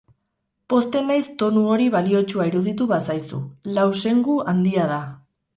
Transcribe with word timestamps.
Pozten 0.71 1.05
naiz 1.11 1.25
tonu 1.41 1.65
hori 1.75 1.89
baliotsua 1.97 2.49
iruditu 2.53 2.89
bazaizu, 2.95 3.43
lausengu 3.79 4.43
handia 4.55 4.91
da. 4.95 4.99